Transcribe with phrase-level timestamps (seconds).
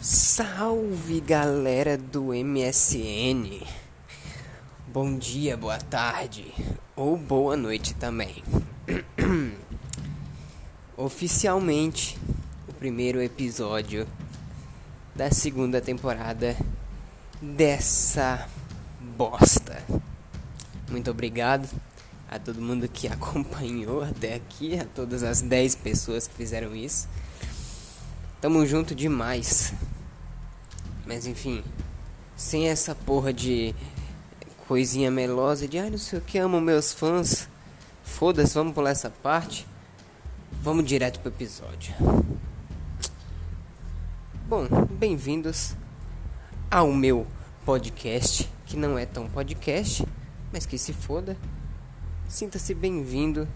[0.00, 3.66] Salve galera do MSN!
[4.92, 6.52] Bom dia, boa tarde
[6.94, 8.44] ou boa noite também.
[10.96, 12.18] Oficialmente,
[12.68, 14.06] o primeiro episódio
[15.14, 16.54] da segunda temporada
[17.40, 18.46] dessa
[19.16, 19.82] bosta.
[20.90, 21.68] Muito obrigado
[22.28, 27.08] a todo mundo que acompanhou até aqui, a todas as 10 pessoas que fizeram isso.
[28.40, 29.72] Tamo junto demais.
[31.06, 31.62] Mas enfim,
[32.36, 33.72] sem essa porra de
[34.66, 37.48] coisinha melosa de ai não sei o que, amo meus fãs.
[38.02, 39.64] Foda-se, vamos pular essa parte.
[40.60, 41.94] Vamos direto pro episódio.
[44.48, 44.66] Bom,
[44.98, 45.76] bem-vindos
[46.68, 47.24] ao meu
[47.64, 50.04] podcast, que não é tão podcast,
[50.52, 51.36] mas que se foda.
[52.28, 53.46] Sinta-se bem-vindo,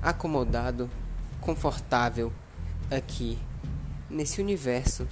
[0.00, 0.88] acomodado,
[1.38, 2.32] confortável
[2.90, 3.38] aqui
[4.08, 5.06] nesse universo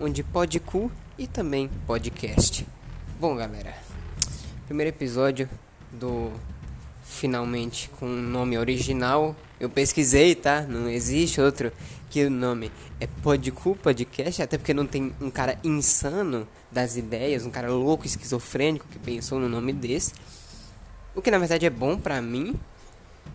[0.00, 2.66] onde pode cu e também podcast.
[3.18, 3.74] Bom, galera,
[4.66, 5.48] primeiro episódio
[5.92, 6.30] do
[7.04, 9.34] finalmente com um nome original.
[9.58, 10.62] Eu pesquisei, tá?
[10.62, 11.72] Não existe outro
[12.10, 17.44] que o nome é Podcu Podcast, até porque não tem um cara insano das ideias,
[17.44, 20.12] um cara louco, esquizofrênico que pensou no nome desse.
[21.14, 22.54] O que na verdade é bom pra mim,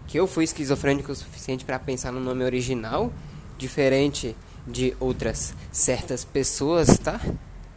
[0.08, 3.11] que eu fui esquizofrênico o suficiente para pensar no nome original,
[3.58, 4.36] diferente
[4.67, 7.19] de outras certas pessoas, tá?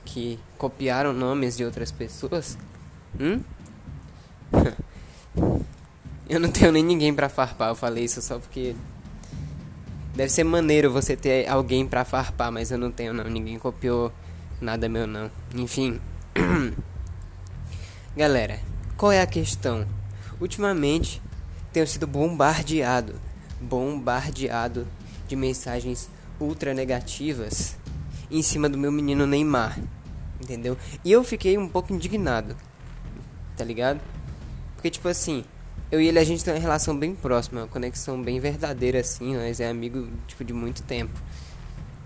[0.05, 2.56] Que copiaram nomes de outras pessoas.
[3.19, 3.41] Hum?
[6.29, 8.75] Eu não tenho nem ninguém para farpar, eu falei isso só porque
[10.12, 14.12] deve ser maneiro você ter alguém para farpar, mas eu não tenho não, ninguém copiou
[14.61, 15.31] nada meu não.
[15.55, 16.01] Enfim.
[18.17, 18.59] Galera,
[18.97, 19.87] qual é a questão?
[20.41, 21.23] Ultimamente
[21.73, 23.14] tenho sido bombardeado,
[23.61, 24.84] bombardeado
[25.29, 26.09] de mensagens
[26.41, 27.77] ultra negativas
[28.31, 29.79] em cima do meu menino Neymar,
[30.41, 30.77] entendeu?
[31.05, 32.57] E eu fiquei um pouco indignado,
[33.57, 34.01] tá ligado?
[34.75, 35.45] Porque, tipo assim,
[35.91, 39.36] eu e ele a gente tem uma relação bem próxima, uma conexão bem verdadeira, assim,
[39.36, 41.19] nós é amigo, tipo, de muito tempo.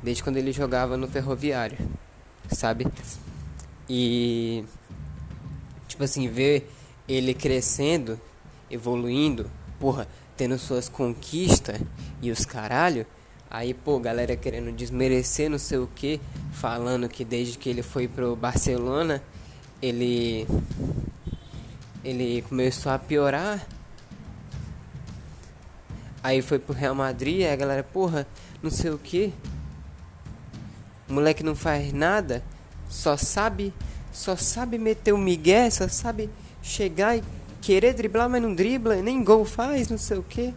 [0.03, 1.79] Desde quando ele jogava no ferroviário,
[2.51, 2.87] sabe?
[3.89, 4.65] E,
[5.89, 6.71] tipo assim, ver
[7.09, 8.21] ele crescendo,
[8.71, 11.81] evoluindo, porra, tendo suas conquistas
[12.23, 13.07] e os caralho
[13.51, 16.21] Aí, pô, galera querendo desmerecer não sei o que,
[16.53, 19.21] falando que desde que ele foi pro Barcelona,
[19.83, 20.47] ele
[22.05, 23.67] ele começou a piorar.
[26.23, 28.25] Aí foi pro Real Madrid, aí a galera, porra,
[28.63, 29.33] não sei o que.
[31.09, 32.45] Moleque não faz nada,
[32.89, 33.75] só sabe,
[34.13, 36.31] só sabe meter o migué, só sabe
[36.63, 37.25] chegar e
[37.61, 40.55] querer driblar, mas não dribla, nem gol faz, não sei o que.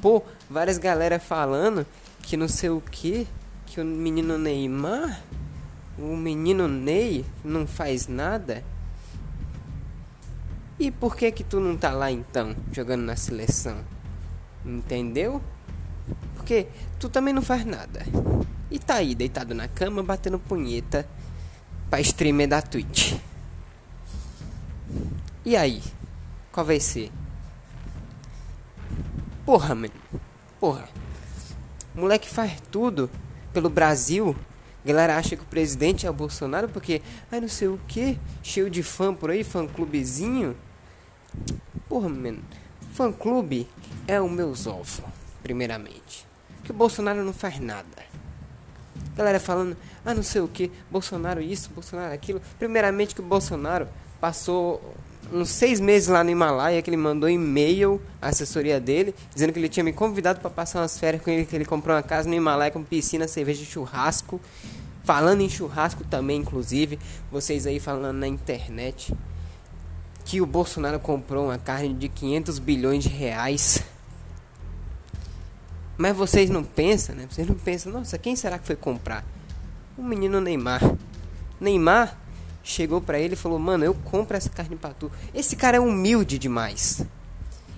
[0.00, 1.86] Pô, várias galera falando
[2.22, 3.26] que não sei o que,
[3.66, 5.22] que o menino Neymar,
[5.98, 8.62] o menino Ney não faz nada.
[10.78, 13.78] E por que que tu não tá lá então, jogando na seleção?
[14.64, 15.42] Entendeu?
[16.34, 16.66] Porque
[16.98, 18.04] tu também não faz nada.
[18.70, 21.06] E tá aí, deitado na cama, batendo punheta
[21.88, 23.14] pra streamer da Twitch.
[25.44, 25.82] E aí?
[26.50, 27.10] Qual vai ser?
[29.44, 29.92] Porra, mano.
[30.62, 30.88] Porra.
[31.92, 33.10] O moleque faz tudo
[33.52, 34.36] pelo Brasil.
[34.84, 37.02] A galera acha que o presidente é o Bolsonaro porque,
[37.32, 40.56] ai não sei o que, cheio de fã por aí, fã clubezinho.
[41.88, 42.44] Porra, mano.
[42.94, 43.68] Fã clube
[44.06, 45.02] é o meu zolfo,
[45.42, 46.24] primeiramente.
[46.62, 47.88] Que o Bolsonaro não faz nada.
[49.16, 52.40] Galera falando, ah não sei o que, Bolsonaro isso, Bolsonaro aquilo.
[52.56, 53.88] Primeiramente que o Bolsonaro
[54.20, 54.94] passou
[55.32, 59.58] uns seis meses lá no Himalaia que ele mandou e-mail à assessoria dele, dizendo que
[59.58, 62.28] ele tinha me convidado para passar umas férias com ele, que ele comprou uma casa
[62.28, 64.40] no Himalaia com piscina, cerveja e churrasco.
[65.04, 66.98] Falando em churrasco também, inclusive,
[67.30, 69.12] vocês aí falando na internet
[70.24, 73.82] que o Bolsonaro comprou uma carne de 500 bilhões de reais.
[75.96, 77.26] Mas vocês não pensam, né?
[77.28, 79.24] Vocês não pensam, nossa, quem será que foi comprar?
[79.96, 80.80] O menino Neymar.
[81.60, 82.16] Neymar
[82.62, 85.10] chegou para ele e falou: Mano, eu compro essa carne pra tu.
[85.34, 87.04] Esse cara é humilde demais.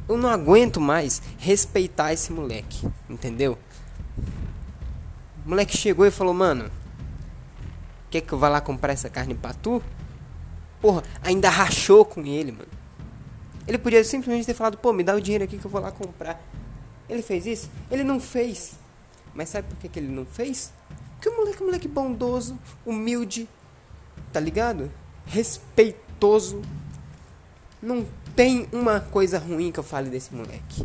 [0.08, 2.86] Eu não aguento mais respeitar esse moleque.
[3.08, 3.58] Entendeu?
[5.44, 6.70] O moleque chegou e falou: Mano,
[8.10, 9.82] quer que eu vá lá comprar essa carne pra tu?
[10.80, 12.68] Porra, ainda rachou com ele, mano.
[13.66, 15.90] Ele podia simplesmente ter falado: Pô, me dá o dinheiro aqui que eu vou lá
[15.90, 16.40] comprar.
[17.08, 17.70] Ele fez isso?
[17.90, 18.74] Ele não fez.
[19.34, 20.72] Mas sabe por que, que ele não fez?
[21.14, 23.48] Porque o moleque é um moleque bondoso, humilde,
[24.34, 24.90] tá ligado?
[25.24, 26.60] Respeitoso.
[27.80, 28.04] Não
[28.34, 30.84] tem uma coisa ruim que eu fale desse moleque.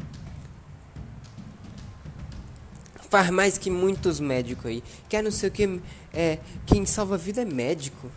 [3.09, 4.83] Faz mais que muitos médicos aí.
[5.09, 5.81] Quer não sei o que.
[6.13, 6.37] É,
[6.67, 8.11] quem salva a vida é médico.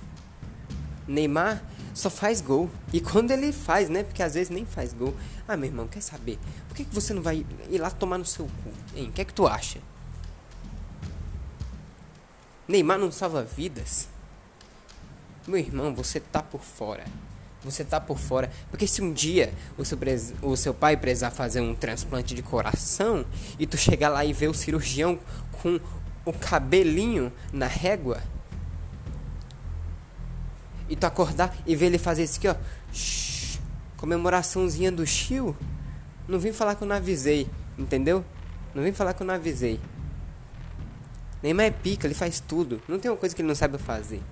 [1.09, 1.65] Neymar
[1.95, 2.69] só faz gol.
[2.93, 4.05] E quando ele faz, né?
[4.05, 5.15] Porque às vezes nem faz gol.
[5.49, 6.39] Ah, meu irmão, quer saber?
[6.69, 8.71] Por que, que você não vai ir lá tomar no seu cu?
[8.95, 9.09] Hein?
[9.09, 9.81] O que é que tu acha?
[12.69, 14.12] Neymar não salva vidas?
[15.47, 17.05] Meu irmão, você tá por fora.
[17.65, 18.51] Você tá por fora.
[18.71, 19.99] Porque se um dia o seu,
[20.43, 23.25] o seu pai precisar fazer um transplante de coração
[23.59, 25.19] e tu chegar lá e ver o cirurgião
[25.61, 25.81] com
[26.25, 28.23] o cabelinho na régua
[30.89, 32.55] e tu acordar e ver ele fazer isso aqui, ó.
[32.93, 33.59] Shhh,
[33.97, 35.57] comemoraçãozinha do Chiu.
[36.29, 37.49] Não vim falar que eu não avisei,
[37.79, 38.25] entendeu?
[38.75, 39.81] Não vim falar que eu não avisei.
[41.43, 42.81] Neymar é pica, ele faz tudo.
[42.87, 44.23] Não tem uma coisa que ele não sabe fazer.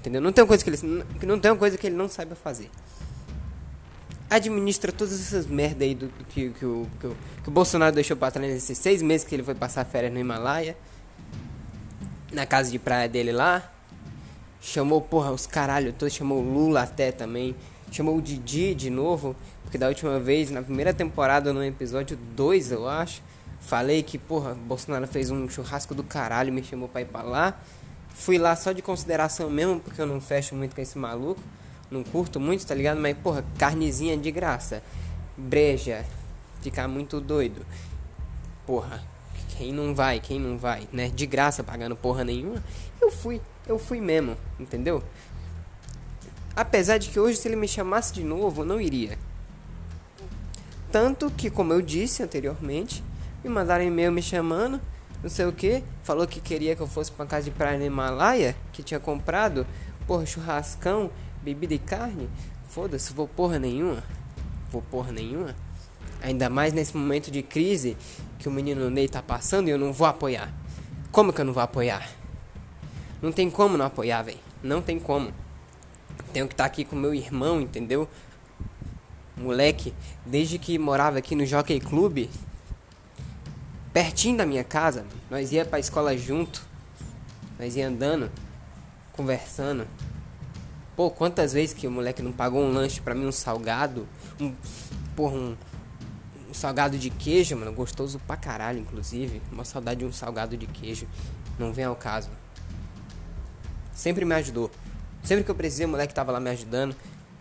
[0.00, 0.20] Entendeu?
[0.20, 2.70] Não tem coisa que ele não tem coisa que ele não saiba fazer.
[4.30, 7.94] Administra todas essas merda aí do, do que, que, o, que, o, que o Bolsonaro
[7.94, 10.74] deixou pra trás nesses seis meses que ele foi passar férias no Himalaia.
[12.32, 13.70] Na casa de praia dele lá.
[14.60, 16.14] Chamou, porra, os caralho todos.
[16.14, 17.54] Chamou o Lula até também.
[17.90, 19.36] Chamou o Didi de novo.
[19.64, 23.22] Porque da última vez, na primeira temporada, no episódio 2, eu acho.
[23.60, 27.60] Falei que, porra, Bolsonaro fez um churrasco do caralho, me chamou pra ir pra lá.
[28.14, 31.40] Fui lá só de consideração mesmo, porque eu não fecho muito com esse maluco.
[31.90, 33.00] Não curto muito, tá ligado?
[33.00, 34.82] Mas, porra, carnezinha de graça.
[35.36, 36.04] Breja.
[36.60, 37.64] Ficar muito doido.
[38.66, 39.02] Porra,
[39.56, 41.08] quem não vai, quem não vai, né?
[41.08, 42.62] De graça, pagando porra nenhuma.
[43.00, 45.02] Eu fui, eu fui mesmo, entendeu?
[46.54, 49.18] Apesar de que hoje, se ele me chamasse de novo, eu não iria.
[50.92, 53.02] Tanto que, como eu disse anteriormente,
[53.42, 54.80] me mandaram e-mail me chamando
[55.22, 57.84] não sei o que, falou que queria que eu fosse pra casa de praia no
[57.84, 59.66] Himalaia, que tinha comprado,
[60.06, 61.10] porra, churrascão,
[61.42, 62.28] bebida e carne.
[62.68, 64.02] Foda-se, vou porra nenhuma.
[64.70, 65.54] Vou porra nenhuma.
[66.22, 67.96] Ainda mais nesse momento de crise
[68.38, 70.52] que o menino Ney tá passando e eu não vou apoiar.
[71.12, 72.08] Como que eu não vou apoiar?
[73.20, 74.38] Não tem como não apoiar, velho.
[74.62, 75.32] Não tem como.
[76.32, 78.08] Tenho que estar tá aqui com meu irmão, entendeu?
[79.36, 79.92] Moleque,
[80.24, 82.28] desde que morava aqui no Jockey Club,
[84.00, 85.04] pertinho da minha casa.
[85.30, 86.64] Nós ia pra escola junto.
[87.58, 88.30] Nós ia andando,
[89.12, 89.86] conversando.
[90.96, 94.08] Pô, quantas vezes que o moleque não pagou um lanche pra mim, um salgado,
[94.40, 94.54] um,
[95.14, 95.54] porra, um,
[96.48, 99.42] um salgado de queijo, mano, gostoso pra caralho, inclusive.
[99.52, 101.06] Uma saudade de um salgado de queijo.
[101.58, 102.30] Não vem ao caso.
[103.92, 104.70] Sempre me ajudou.
[105.22, 106.96] Sempre que eu precisei, o moleque tava lá me ajudando.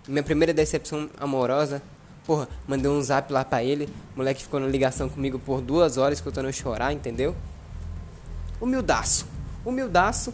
[0.05, 1.81] Minha primeira decepção amorosa
[2.29, 3.89] Porra, mandei um zap lá pra ele.
[4.13, 7.35] O moleque ficou na ligação comigo por duas horas escutando eu chorar, entendeu?
[8.61, 9.25] Humildaço.
[9.65, 10.31] Humildaço.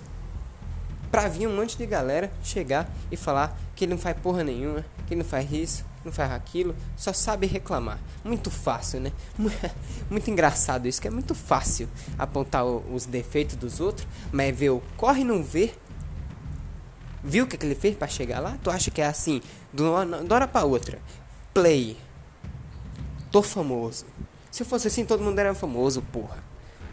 [1.10, 4.84] Pra vir um monte de galera chegar e falar que ele não faz porra nenhuma,
[5.08, 7.98] que ele não faz isso, não faz aquilo, só sabe reclamar.
[8.26, 9.14] Muito fácil, né?
[10.12, 11.88] Muito engraçado isso, que é muito fácil
[12.20, 15.80] apontar os defeitos dos outros, mas ver o corre e não ver.
[17.24, 18.58] Viu o que, que ele fez para chegar lá?
[18.62, 19.42] Tu acha que é assim,
[19.74, 21.00] de uma hora pra outra?
[21.56, 21.96] Play.
[23.32, 24.06] Tô famoso.
[24.52, 26.44] Se fosse assim, todo mundo era famoso, porra.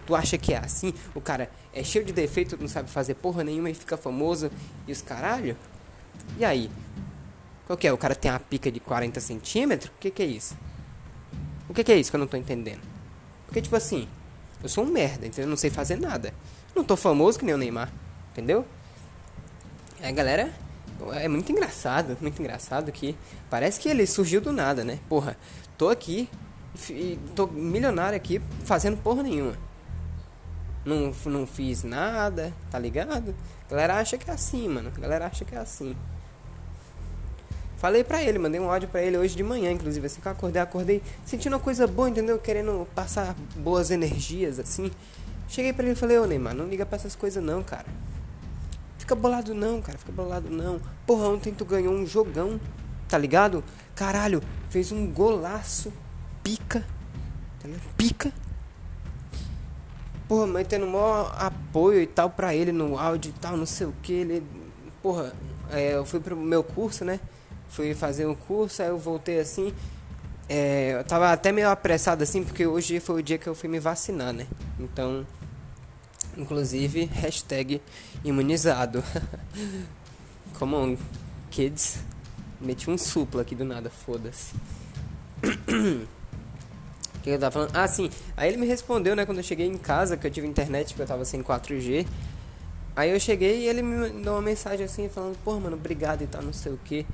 [0.06, 0.94] Tu acha que é assim?
[1.17, 4.53] O cara é cheio de defeito, não sabe fazer porra nenhuma e fica famoso
[4.87, 5.56] e os caralho?
[6.38, 6.70] E aí?
[7.67, 7.93] Qual que é?
[7.93, 9.91] O cara tem uma pica de 40 centímetros?
[9.91, 10.56] O que que é isso?
[11.69, 12.82] O que que é isso que eu não tô entendendo?
[13.47, 14.08] Porque, tipo assim,
[14.62, 15.46] eu sou um merda, entendeu?
[15.46, 16.32] Eu não sei fazer nada.
[16.75, 17.93] Não tô famoso que nem o Neymar,
[18.31, 18.65] entendeu?
[20.01, 20.53] É, galera
[21.13, 23.17] é muito engraçado, muito engraçado que
[23.51, 24.99] parece que ele surgiu do nada, né?
[25.09, 25.37] Porra,
[25.77, 26.29] tô aqui,
[27.35, 29.56] tô milionário aqui fazendo porra nenhuma.
[30.85, 33.35] Não, não fiz nada, tá ligado?
[33.67, 34.93] A galera acha que é assim, mano.
[34.94, 35.97] A galera acha que é assim.
[37.77, 40.32] Falei pra ele, mandei um áudio pra ele hoje de manhã, inclusive, assim que eu
[40.32, 42.39] acordei, acordei sentindo uma coisa boa, entendeu?
[42.39, 44.91] Querendo passar boas energias, assim.
[45.49, 47.87] Cheguei pra ele e falei, ô Neymar, não liga pra essas coisas não, cara.
[49.03, 49.99] Fica bolado não, cara.
[49.99, 50.81] Fica bolado não.
[51.05, 52.61] Porra, ontem tu ganhou um jogão.
[53.09, 53.65] Tá ligado?
[53.97, 54.41] Caralho,
[54.71, 55.93] fez um golaço.
[56.41, 56.87] Pica.
[57.61, 58.32] Tá Pica.
[60.29, 63.89] Porra, mas tendo maior apoio e tal pra ele no áudio e tal, não sei
[63.89, 64.13] o que.
[64.13, 64.47] Ele.
[65.03, 65.32] Porra,
[65.69, 67.19] é, eu fui pro meu curso, né?
[67.71, 69.75] Fui fazer um curso, aí eu voltei assim.
[70.49, 73.69] É, eu tava até meio apressado assim, porque hoje foi o dia que eu fui
[73.69, 74.47] me vacinar, né?
[74.79, 75.27] Então.
[76.36, 77.81] Inclusive, hashtag
[78.24, 79.03] imunizado.
[80.58, 80.96] Come on,
[81.51, 81.98] kids.
[82.60, 84.55] Meti um supla aqui do nada, foda-se.
[85.43, 86.06] O
[87.22, 87.77] que eu tava falando?
[87.77, 88.08] Ah, sim.
[88.36, 91.03] Aí ele me respondeu, né, quando eu cheguei em casa, que eu tive internet, porque
[91.03, 92.06] eu tava sem 4G.
[92.94, 96.27] Aí eu cheguei e ele me mandou uma mensagem assim, falando, pô, mano, obrigado e
[96.27, 97.06] tal, não sei o que.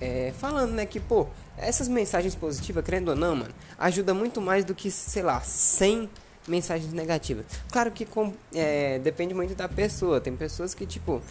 [0.00, 4.64] É, falando, né, que, pô, essas mensagens positivas, querendo ou não, mano, ajuda muito mais
[4.64, 6.08] do que, sei lá, 100
[6.50, 7.46] mensagens negativas.
[7.70, 10.20] Claro que com, é, depende muito da pessoa.
[10.20, 11.22] Tem pessoas que, tipo,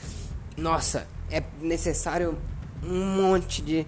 [0.57, 2.37] nossa, é necessário
[2.81, 3.85] um monte de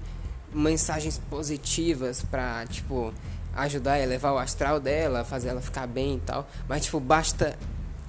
[0.53, 3.13] mensagens positivas pra, tipo,
[3.55, 6.47] ajudar a elevar o astral dela, fazer ela ficar bem e tal.
[6.67, 7.57] Mas, tipo, basta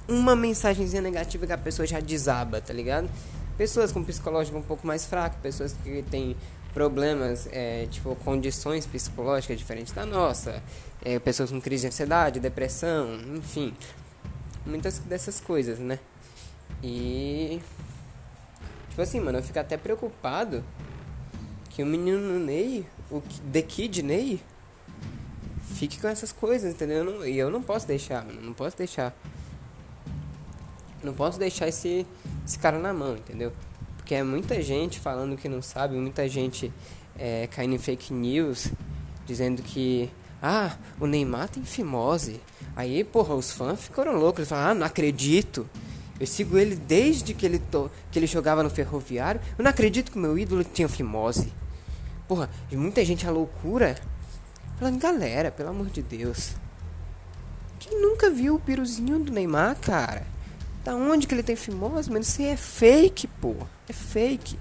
[0.09, 3.09] uma mensagenzinha negativa que a pessoa já desaba, tá ligado?
[3.57, 6.37] Pessoas com psicológico um pouco mais fraco, pessoas que têm
[6.73, 10.63] problemas, é, tipo, condições psicológicas diferentes da nossa,
[11.05, 13.75] é, pessoas com crise de ansiedade, depressão, enfim,
[14.65, 15.99] muitas dessas coisas, né?
[16.83, 17.61] E.
[18.91, 20.65] Tipo assim, mano, eu fico até preocupado
[21.71, 24.41] que o menino Ney, o The Kid Ney,
[25.75, 27.27] fique com essas coisas, entendeu?
[27.27, 29.15] E eu, não posso deixar, mano, não posso deixar.
[31.03, 32.07] Não posso deixar esse,
[32.47, 33.53] esse cara na mão, entendeu?
[34.13, 36.71] Porque é muita gente falando que não sabe, muita gente
[37.19, 38.71] é, caindo em fake news,
[39.25, 40.11] dizendo que
[40.43, 42.39] ah, o Neymar tem fimose.
[42.77, 44.41] Aí, porra, os fãs ficaram loucos.
[44.41, 45.67] Eles falaram, ah, não acredito.
[46.21, 47.91] Eu sigo ele desde que ele, to...
[48.11, 49.41] que ele jogava no ferroviário.
[49.57, 51.51] Eu não acredito que o meu ídolo tinha fimose.
[52.29, 53.99] Porra, e muita gente a loucura.
[54.79, 56.51] Falando, galera, pelo amor de Deus.
[57.79, 60.27] Quem nunca viu o piruzinho do Neymar, cara?
[60.85, 62.21] Da onde que ele tem fimose, mano?
[62.21, 63.55] Isso aí é fake, pô.
[63.93, 64.59] É fake.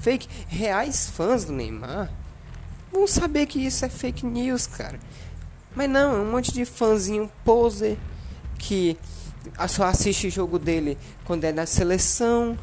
[0.00, 0.28] Fake.
[0.48, 2.10] Reais fãs do Neymar
[2.92, 4.98] vão saber que isso é fake news, cara.
[5.74, 7.96] Mas não, é um monte de fãzinho poser
[8.58, 8.98] que
[9.68, 12.58] só assiste o jogo dele quando é da seleção.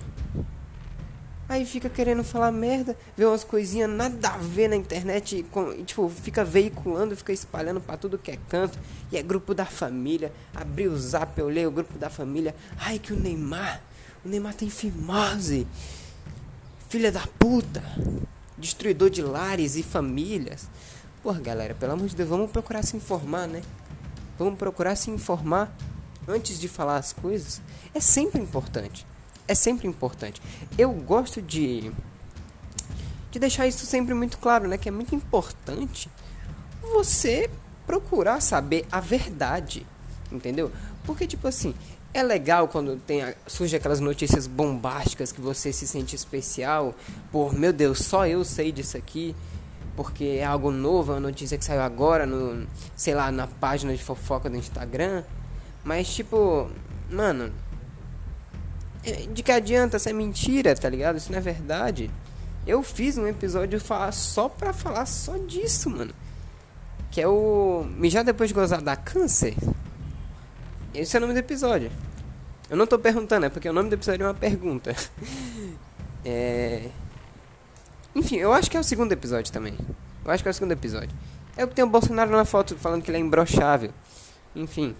[1.48, 5.72] Aí fica querendo falar merda, vê umas coisinhas nada a ver na internet e, com,
[5.72, 8.78] e, tipo, fica veiculando, fica espalhando para tudo que é canto.
[9.12, 10.34] E é grupo da família.
[10.54, 12.56] Abri o zap, eu leio o grupo da família.
[12.78, 13.82] Ai que o Neymar,
[14.24, 15.68] o Neymar tem fimose.
[16.90, 17.84] Filha da puta.
[18.58, 20.70] Destruidor de lares e famílias.
[21.22, 23.62] Porra, galera, pelo amor de Deus, vamos procurar se informar, né?
[24.38, 25.76] Vamos procurar se informar
[26.28, 27.62] antes de falar as coisas.
[27.94, 29.06] É sempre importante
[29.48, 30.42] é sempre importante.
[30.78, 31.92] Eu gosto de
[33.32, 36.08] de deixar isso sempre muito claro, né, que é muito importante
[36.94, 37.50] você
[37.84, 39.88] procurar saber a verdade,
[40.32, 40.72] entendeu?
[41.04, 41.74] Porque tipo assim,
[42.14, 46.94] é legal quando tem surge aquelas notícias bombásticas que você se sente especial,
[47.32, 49.36] por meu Deus, só eu sei disso aqui,
[49.96, 53.96] porque é algo novo, é uma notícia que saiu agora no, sei lá, na página
[53.96, 55.24] de fofoca do Instagram.
[55.84, 56.70] Mas tipo,
[57.10, 57.52] mano,
[59.34, 61.18] de que adianta essa é mentira, tá ligado?
[61.18, 62.10] Isso não é verdade.
[62.66, 66.14] Eu fiz um episódio só pra falar só disso, mano.
[67.12, 67.86] Que é o.
[67.98, 69.56] Mijar depois de gozar da câncer.
[70.94, 71.92] Esse é o nome do episódio.
[72.70, 74.96] Eu não tô perguntando, é porque o nome do episódio é uma pergunta.
[76.24, 76.90] é.
[78.14, 79.76] Enfim, eu acho que é o segundo episódio também.
[80.24, 81.10] Eu acho que é o segundo episódio.
[81.58, 83.92] É o que tem o Bolsonaro na foto falando que ele é imbrochável.
[84.56, 84.96] Enfim.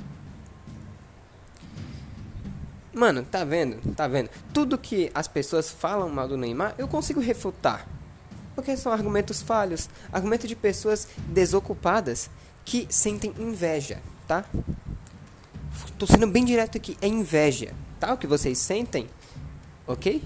[2.92, 3.94] Mano, tá vendo?
[3.94, 4.30] Tá vendo?
[4.52, 7.88] Tudo que as pessoas falam mal do Neymar, eu consigo refutar.
[8.56, 12.30] Porque são argumentos falhos, argumentos de pessoas desocupadas
[12.66, 14.46] que sentem inveja, tá?
[15.98, 18.14] Tô sendo bem direto aqui, é inveja, tá?
[18.14, 19.10] O que vocês sentem,
[19.88, 20.22] ok?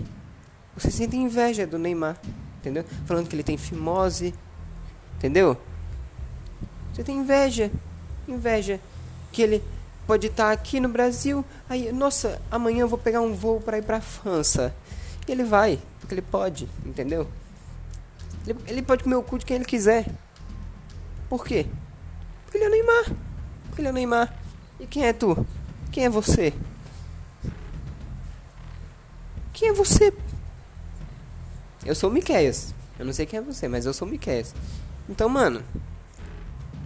[0.76, 2.18] Vocês sentem inveja do Neymar,
[2.60, 2.84] entendeu?
[3.06, 4.34] Falando que ele tem fimose,
[5.16, 5.58] entendeu?
[6.94, 7.72] Você tem inveja,
[8.28, 8.80] inveja
[9.32, 9.64] que ele
[10.08, 13.84] pode estar aqui no Brasil, aí, nossa, amanhã eu vou pegar um voo para ir
[13.84, 14.74] para França.
[15.28, 17.28] E ele vai, porque ele pode, entendeu?
[18.48, 20.08] Ele, ele pode comer o cu de quem ele quiser.
[21.30, 21.68] Por quê?
[22.46, 23.06] Porque ele é o Neymar.
[23.68, 24.34] Porque ele é o Neymar.
[24.80, 25.46] E quem é tu?
[25.92, 26.54] Quem é você?
[29.54, 30.14] Quem é você?
[31.84, 32.76] Eu sou o Miqueias.
[33.00, 34.54] Eu não sei quem é você, mas eu sou o Miqueias.
[35.10, 35.64] Então, mano,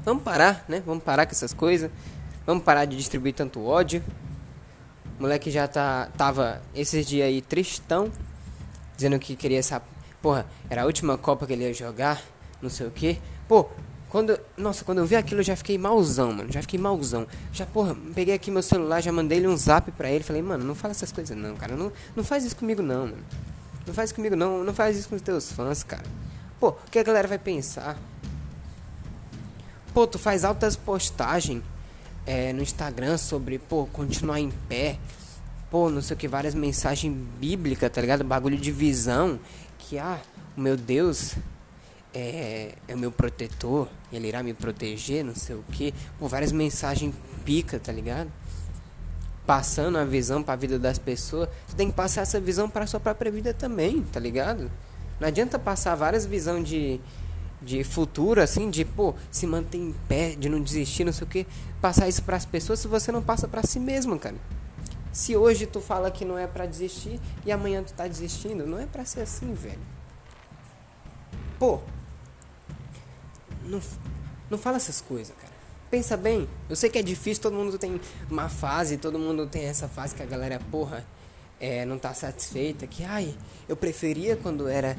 [0.05, 0.81] vamos parar, né?
[0.85, 1.91] Vamos parar com essas coisas.
[2.45, 4.03] Vamos parar de distribuir tanto ódio.
[5.19, 8.11] O moleque já tá, tava esses dias aí tristão,
[8.95, 9.81] dizendo que queria essa.
[10.21, 12.21] Porra, era a última Copa que ele ia jogar,
[12.61, 13.19] não sei o que.
[13.47, 13.69] Pô,
[14.11, 14.37] quando.
[14.57, 16.51] Nossa, quando eu vi aquilo eu já fiquei malzão, mano.
[16.51, 17.25] Já fiquei malzão.
[17.53, 20.21] Já, porra, peguei aqui meu celular, já mandei ele um zap pra ele.
[20.21, 21.77] Falei, mano, não fala essas coisas não, cara.
[21.77, 23.23] Não, não faz isso comigo não, mano.
[23.87, 24.65] Não faz isso comigo não.
[24.65, 26.03] Não faz isso com os teus fãs, cara.
[26.59, 27.97] Pô, o que a galera vai pensar?
[29.93, 31.63] Pô, tu faz altas postagens
[32.25, 34.97] é, no Instagram sobre, pô, continuar em pé,
[35.69, 38.23] pô, não sei o que, várias mensagens bíblicas, tá ligado?
[38.23, 39.39] Bagulho de visão,
[39.79, 40.19] que, ah,
[40.55, 41.35] meu Deus
[42.13, 46.51] é, é o meu protetor, ele irá me proteger, não sei o que, pô, várias
[46.51, 47.13] mensagens
[47.45, 48.31] pica, tá ligado?
[49.45, 52.85] Passando a visão para a vida das pessoas, você tem que passar essa visão para
[52.85, 54.71] sua própria vida também, tá ligado?
[55.19, 56.99] Não adianta passar várias visões de
[57.61, 61.29] de futuro, assim, de, pô, se manter em pé, de não desistir, não sei o
[61.29, 61.47] que,
[61.79, 64.35] passar isso para as pessoas se você não passa para si mesmo, cara.
[65.11, 68.79] Se hoje tu fala que não é para desistir e amanhã tu tá desistindo, não
[68.79, 69.79] é para ser assim, velho.
[71.59, 71.79] Pô,
[73.65, 73.81] não,
[74.49, 75.53] não fala essas coisas, cara.
[75.89, 77.99] Pensa bem, eu sei que é difícil, todo mundo tem
[78.29, 81.05] uma fase, todo mundo tem essa fase que a galera, porra,
[81.59, 83.35] é, não tá satisfeita, que, ai,
[83.67, 84.97] eu preferia quando era,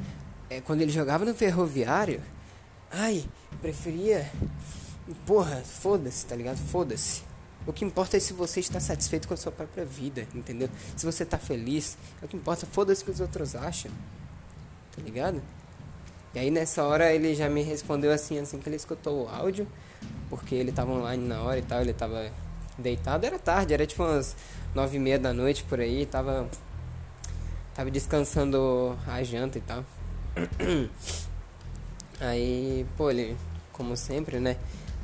[0.51, 2.23] é, quando ele jogava no ferroviário,
[2.91, 3.25] ai,
[3.63, 4.31] preferia,
[5.27, 6.59] porra, foda-se, tá ligado?
[6.59, 7.23] Foda-se.
[7.67, 10.69] O que importa é se você está satisfeito com a sua própria vida, entendeu?
[10.97, 13.91] Se você está feliz, é o que importa, foda-se o que os outros acham.
[14.95, 15.41] Tá ligado?
[16.35, 19.67] E aí nessa hora ele já me respondeu assim, assim que ele escutou o áudio,
[20.31, 22.31] porque ele tava online na hora e tal, ele tava
[22.79, 24.35] deitado, era tarde, era tipo umas
[24.75, 26.49] nove e meia da noite por aí, tava
[27.75, 29.85] tava descansando a janta e tal.
[32.21, 33.37] Aí, pô, ele,
[33.73, 34.57] como sempre, né?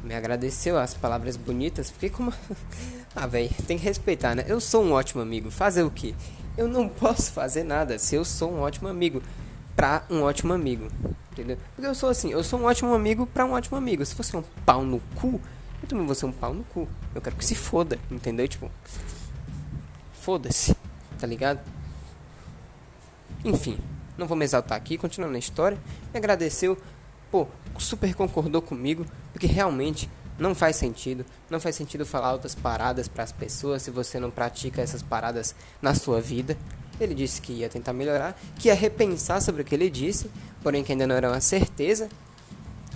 [0.03, 2.33] me agradeceu as palavras bonitas, porque como.
[3.15, 4.45] ah, velho, tem que respeitar, né?
[4.47, 5.51] Eu sou um ótimo amigo.
[5.51, 6.15] Fazer o quê?
[6.57, 9.23] Eu não posso fazer nada se eu sou um ótimo amigo
[9.75, 10.89] pra um ótimo amigo.
[11.39, 11.57] Entendeu?
[11.77, 14.05] Porque eu sou assim, eu sou um ótimo amigo pra um ótimo amigo.
[14.05, 15.41] Se você é um pau no cu,
[15.81, 16.89] eu também vou ser um pau no cu.
[17.15, 18.49] Eu quero que se foda, entendeu?
[18.49, 18.71] Tipo.
[20.21, 20.77] Foda-se,
[21.19, 21.61] tá ligado?
[23.45, 23.79] Enfim,
[24.17, 25.79] não vou me exaltar aqui, continuando a história.
[26.13, 26.77] Me agradeceu
[27.31, 27.47] pô,
[27.79, 31.25] super concordou comigo, porque realmente não faz sentido.
[31.51, 35.55] Não faz sentido falar outras paradas para as pessoas se você não pratica essas paradas
[35.83, 36.57] na sua vida.
[37.01, 40.31] Ele disse que ia tentar melhorar, que ia repensar sobre o que ele disse,
[40.63, 42.09] porém que ainda não era uma certeza.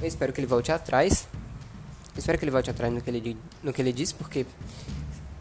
[0.00, 1.28] Eu espero que ele volte atrás.
[2.14, 4.44] Eu espero que ele volte atrás no que ele, no que ele disse, porque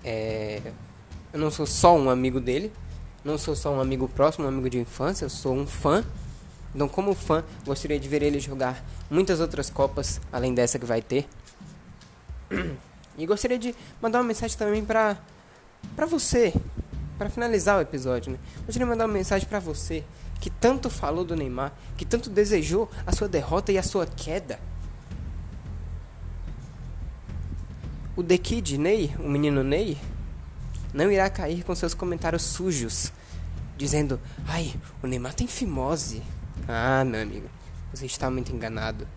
[0.03, 0.61] é,
[1.33, 2.71] eu não sou só um amigo dele,
[3.25, 6.05] não sou só um amigo próximo, um amigo de infância, eu sou um fã
[6.73, 11.01] então, como fã, gostaria de ver ele jogar muitas outras Copas, além dessa que vai
[11.01, 11.27] ter.
[13.17, 15.17] E gostaria de mandar uma mensagem também pra,
[15.97, 16.53] pra você,
[17.21, 18.39] para finalizar o episódio, né?
[18.67, 20.03] De mandar uma mensagem para você
[20.39, 24.59] que tanto falou do Neymar, que tanto desejou a sua derrota e a sua queda.
[28.15, 29.99] O The Kid Ney, o menino Ney,
[30.91, 33.13] não irá cair com seus comentários sujos,
[33.77, 36.23] dizendo: "Ai, o Neymar tem fimose".
[36.67, 37.47] Ah, meu amigo,
[37.93, 39.07] você está muito enganado.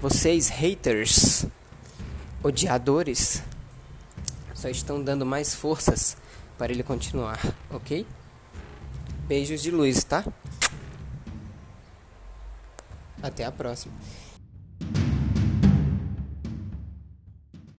[0.00, 1.44] Vocês, haters,
[2.42, 3.42] odiadores,
[4.54, 6.16] só estão dando mais forças
[6.58, 7.38] para ele continuar,
[7.70, 8.06] ok?
[9.26, 10.24] Beijos de luz, tá?
[13.22, 13.94] Até a próxima.